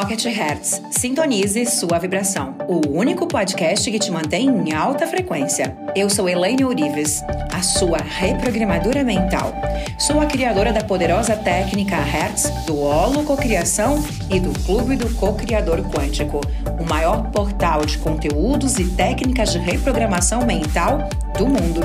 [0.00, 0.80] Pocket Hertz.
[0.92, 2.54] Sintonize sua vibração.
[2.66, 5.76] O único podcast que te mantém em alta frequência.
[5.94, 9.52] Eu sou Elaine Orives, a sua reprogramadora mental.
[9.98, 15.82] Sou a criadora da poderosa técnica Hertz, do Holo Cocriação e do Clube do Co-Criador
[15.90, 16.40] Quântico,
[16.80, 21.80] o maior portal de conteúdos e técnicas de reprogramação mental do mundo.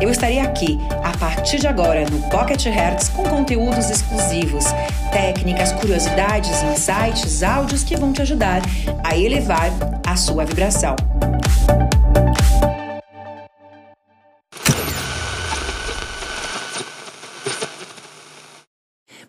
[0.00, 4.64] Eu estarei aqui a partir de agora no Pocket Hertz com conteúdos exclusivos,
[5.10, 8.62] técnicas, curiosidades, insights, áudios que vão te ajudar
[9.04, 9.70] a elevar
[10.06, 10.96] a sua vibração.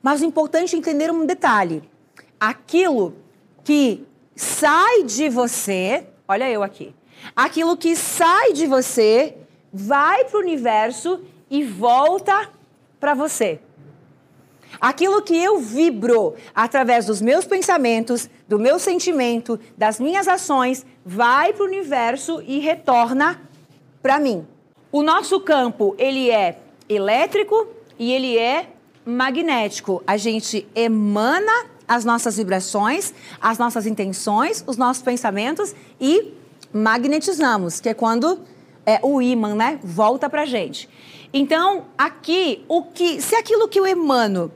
[0.02, 1.84] Mas o importante é entender um detalhe:
[2.40, 3.16] aquilo
[3.64, 4.05] que
[4.36, 6.96] sai de você, olha eu aqui,
[7.36, 9.36] aquilo que sai de você
[9.72, 12.50] vai para o universo e volta
[13.00, 13.60] para você.
[14.80, 21.52] Aquilo que eu vibro através dos meus pensamentos, do meu sentimento, das minhas ações, vai
[21.52, 23.41] para o universo e retorna
[24.02, 24.48] para mim.
[24.91, 28.70] O nosso campo, ele é elétrico e ele é
[29.05, 30.02] magnético.
[30.08, 36.34] A gente emana as nossas vibrações, as nossas intenções, os nossos pensamentos e
[36.71, 38.40] magnetizamos, que é quando
[38.86, 40.88] é, o ímã, né, volta para gente.
[41.34, 44.52] Então, aqui, o que, se aquilo que eu emano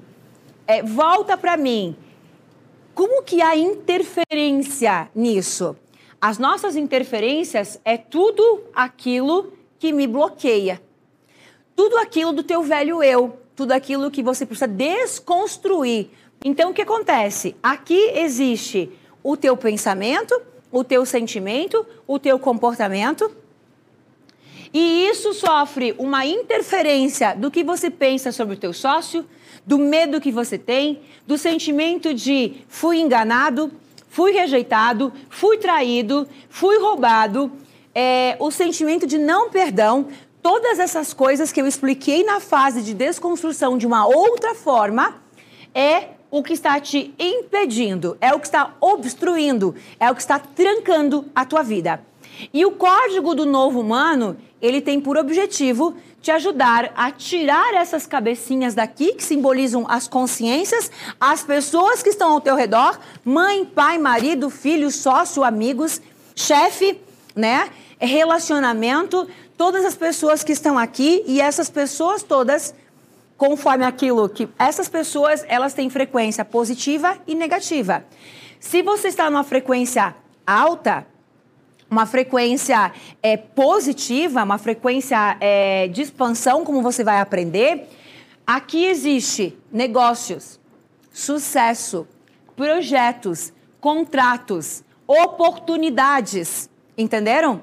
[0.68, 1.96] é, volta para mim,
[2.94, 5.76] como que há interferência nisso?
[6.22, 10.82] As nossas interferências é tudo aquilo que me bloqueia.
[11.76, 16.10] Tudo aquilo do teu velho eu, tudo aquilo que você precisa desconstruir.
[16.46, 17.56] Então, o que acontece?
[17.62, 18.92] Aqui existe
[19.24, 20.40] o teu pensamento,
[20.72, 23.30] o teu sentimento, o teu comportamento.
[24.74, 29.24] E isso sofre uma interferência do que você pensa sobre o teu sócio,
[29.66, 33.72] do medo que você tem, do sentimento de fui enganado,
[34.10, 37.52] fui rejeitado, fui traído, fui roubado,
[37.94, 40.08] é, o sentimento de não perdão,
[40.42, 45.22] todas essas coisas que eu expliquei na fase de desconstrução de uma outra forma,
[45.74, 50.40] é o que está te impedindo, é o que está obstruindo, é o que está
[50.40, 52.04] trancando a tua vida.
[52.54, 58.08] E o código do novo humano, ele tem por objetivo te ajudar a tirar essas
[58.08, 60.90] cabecinhas daqui que simbolizam as consciências,
[61.20, 66.02] as pessoas que estão ao teu redor, mãe, pai, marido, filho, sócio, amigos,
[66.34, 67.00] chefe,
[67.36, 67.70] né?
[68.00, 69.28] Relacionamento,
[69.58, 72.74] todas as pessoas que estão aqui e essas pessoas todas
[73.38, 78.06] conforme aquilo que essas pessoas elas têm frequência positiva e negativa.
[78.60, 80.16] Se você está numa frequência
[80.48, 81.06] alta,
[81.94, 87.88] uma frequência é, positiva, uma frequência é, de expansão, como você vai aprender,
[88.46, 90.60] aqui existe negócios,
[91.12, 92.08] sucesso,
[92.56, 96.68] projetos, contratos, oportunidades.
[96.98, 97.62] Entenderam?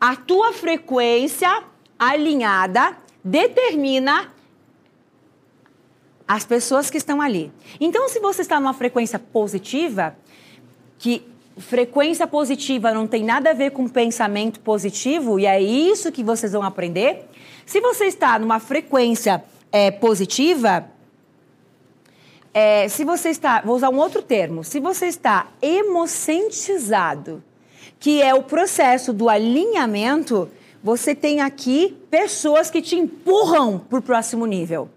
[0.00, 1.62] A tua frequência
[1.98, 4.32] alinhada determina
[6.26, 7.52] as pessoas que estão ali.
[7.78, 10.16] Então, se você está numa frequência positiva,
[10.98, 11.22] que
[11.56, 16.52] frequência positiva não tem nada a ver com pensamento positivo, e é isso que vocês
[16.52, 17.24] vão aprender.
[17.64, 20.86] Se você está numa frequência é, positiva,
[22.52, 27.42] é, se você está, vou usar um outro termo, se você está emocentizado,
[27.98, 30.48] que é o processo do alinhamento,
[30.82, 34.88] você tem aqui pessoas que te empurram para o próximo nível.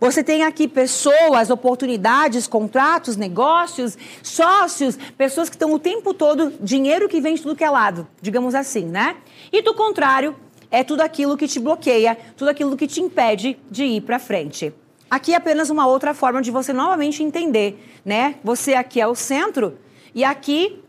[0.00, 7.08] Você tem aqui pessoas, oportunidades, contratos, negócios, sócios, pessoas que estão o tempo todo, dinheiro
[7.08, 9.16] que vem de tudo que é lado, digamos assim, né?
[9.52, 10.36] E do contrário,
[10.70, 14.72] é tudo aquilo que te bloqueia, tudo aquilo que te impede de ir para frente.
[15.08, 18.36] Aqui é apenas uma outra forma de você novamente entender, né?
[18.42, 19.78] Você aqui é o centro
[20.14, 20.82] e aqui,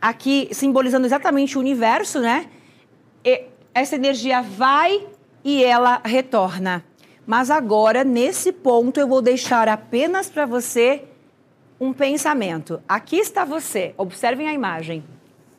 [0.00, 2.46] aqui simbolizando exatamente o universo, né?
[3.24, 5.06] E essa energia vai
[5.44, 6.84] e ela retorna.
[7.28, 11.04] Mas agora, nesse ponto, eu vou deixar apenas para você
[11.78, 12.80] um pensamento.
[12.88, 15.04] Aqui está você, observem a imagem.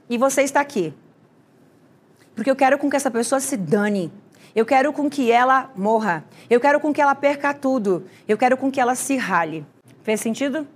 [0.09, 0.91] E você está aqui.
[2.33, 4.11] Porque eu quero com que essa pessoa se dane.
[4.55, 6.25] Eu quero com que ela morra.
[6.49, 8.03] Eu quero com que ela perca tudo.
[8.27, 9.63] Eu quero com que ela se rale.
[10.01, 10.67] Fez sentido?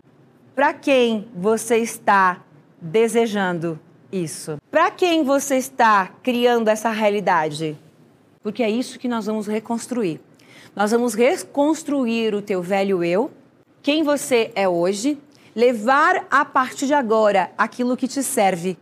[0.54, 2.44] Para quem você está
[2.80, 3.80] desejando
[4.12, 4.60] isso?
[4.70, 7.76] Para quem você está criando essa realidade?
[8.44, 10.22] Porque é isso que nós vamos reconstruir.
[10.76, 13.30] Nós vamos reconstruir o teu velho eu,
[13.84, 15.20] quem você é hoje,
[15.56, 18.76] levar a partir de agora aquilo que te serve,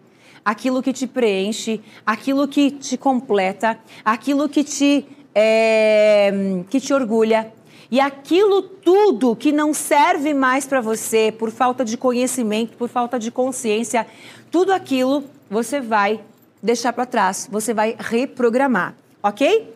[0.46, 5.06] aquilo que te preenche, aquilo que te completa, aquilo que te,
[5.36, 6.32] é,
[6.70, 7.52] que te orgulha.
[7.92, 13.20] E aquilo tudo que não serve mais para você por falta de conhecimento, por falta
[13.20, 14.08] de consciência,
[14.50, 16.22] tudo aquilo você vai
[16.64, 19.76] deixar para trás, você vai reprogramar, ok?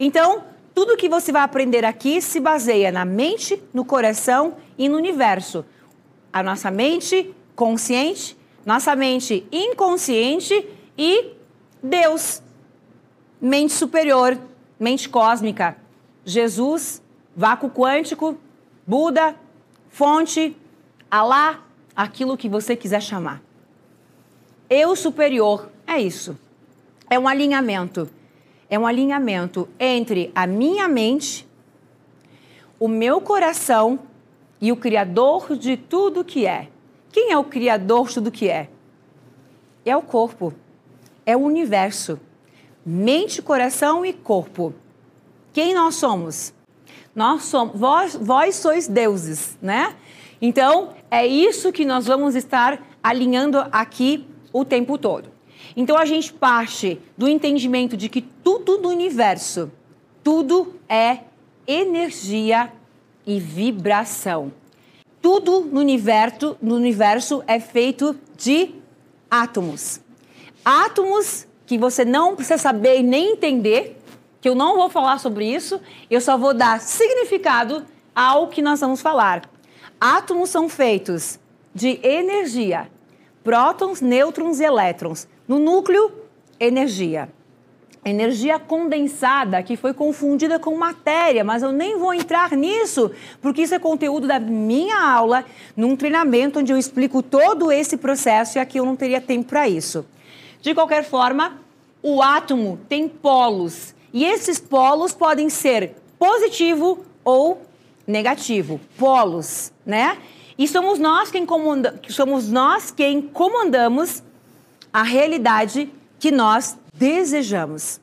[0.00, 0.42] Então,
[0.74, 5.64] tudo que você vai aprender aqui se baseia na mente, no coração e no universo.
[6.32, 8.36] A nossa mente consciente,
[8.66, 10.68] nossa mente inconsciente
[10.98, 11.32] e
[11.80, 12.42] Deus,
[13.40, 14.36] mente superior,
[14.80, 15.76] mente cósmica,
[16.24, 17.00] Jesus,
[17.36, 18.36] vácuo quântico,
[18.86, 19.34] Buda,
[19.88, 20.54] fonte,
[21.10, 21.62] Alá,
[21.94, 23.40] aquilo que você quiser chamar.
[24.68, 26.36] Eu superior, é isso.
[27.08, 28.10] É um alinhamento.
[28.74, 31.46] É um alinhamento entre a minha mente,
[32.80, 34.00] o meu coração
[34.60, 36.66] e o Criador de tudo que é.
[37.12, 38.68] Quem é o Criador de tudo que é?
[39.84, 40.52] É o corpo,
[41.24, 42.18] é o universo.
[42.84, 44.74] Mente, coração e corpo.
[45.52, 46.52] Quem nós somos?
[47.14, 49.94] Nós somos, vós, vós sois deuses, né?
[50.42, 55.33] Então, é isso que nós vamos estar alinhando aqui o tempo todo.
[55.76, 59.70] Então, a gente parte do entendimento de que tudo no universo,
[60.22, 61.20] tudo é
[61.66, 62.72] energia
[63.26, 64.52] e vibração.
[65.20, 68.74] Tudo no universo, no universo é feito de
[69.30, 70.00] átomos.
[70.64, 73.98] Átomos que você não precisa saber nem entender,
[74.40, 75.80] que eu não vou falar sobre isso,
[76.10, 77.84] eu só vou dar significado
[78.14, 79.48] ao que nós vamos falar.
[80.00, 81.38] Átomos são feitos
[81.74, 82.90] de energia,
[83.42, 85.26] prótons, nêutrons e elétrons.
[85.46, 86.10] No núcleo,
[86.58, 87.28] energia.
[88.04, 93.10] Energia condensada que foi confundida com matéria, mas eu nem vou entrar nisso,
[93.40, 95.44] porque isso é conteúdo da minha aula,
[95.74, 99.66] num treinamento onde eu explico todo esse processo e aqui eu não teria tempo para
[99.68, 100.04] isso.
[100.60, 101.58] De qualquer forma,
[102.02, 107.62] o átomo tem polos e esses polos podem ser positivo ou
[108.06, 110.18] negativo, polos, né?
[110.58, 114.22] E somos nós quem comanda, somos nós quem comandamos
[114.94, 118.00] a realidade que nós desejamos.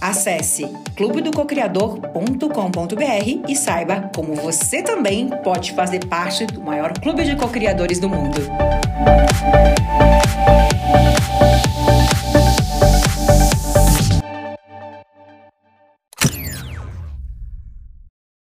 [0.00, 0.64] Acesse
[0.96, 8.08] clubedococriador.com.br e saiba como você também pode fazer parte do maior clube de cocriadores do
[8.08, 8.40] mundo.